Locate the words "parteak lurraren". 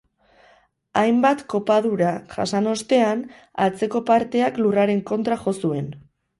4.11-5.07